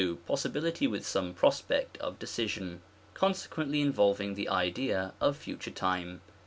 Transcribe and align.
n. 0.01 0.17
Possibility 0.25 0.87
with 0.87 1.05
some 1.05 1.31
prospect 1.35 1.95
of 1.99 2.17
decision; 2.17 2.81
con 3.13 3.33
sequently 3.33 3.81
involving 3.83 4.33
the 4.33 4.49
idea 4.49 5.13
of 5.21 5.37
Future 5.37 5.69
time. 5.69 6.21